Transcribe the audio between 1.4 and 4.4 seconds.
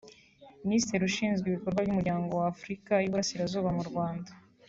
ibikorwa by’Umuryango wa Afurika y’u Burasirazuba mu Rwanda